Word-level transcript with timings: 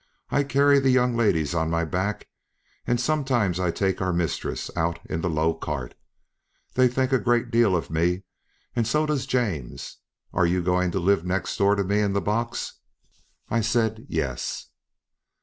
I 0.31 0.43
carry 0.43 0.79
the 0.79 0.89
young 0.89 1.15
ladies 1.15 1.53
on 1.53 1.69
my 1.69 1.85
back, 1.85 2.27
and 2.87 2.99
sometimes 2.99 3.59
I 3.59 3.69
take 3.69 4.01
our 4.01 4.11
mistress 4.11 4.71
out 4.75 4.97
in 5.05 5.21
the 5.21 5.29
low 5.29 5.53
cart. 5.53 5.93
They 6.73 6.87
think 6.87 7.11
a 7.11 7.19
great 7.19 7.51
deal 7.51 7.75
of 7.75 7.91
me, 7.91 8.23
and 8.75 8.87
so 8.87 9.05
does 9.05 9.27
James. 9.27 9.97
Are 10.33 10.47
you 10.47 10.63
going 10.63 10.89
to 10.89 10.99
live 10.99 11.23
next 11.23 11.55
door 11.55 11.75
to 11.75 11.83
me 11.83 11.99
in 11.99 12.13
the 12.13 12.19
box?" 12.19 12.79
I 13.51 13.61
said, 13.61 14.07
"Yes." 14.09 14.71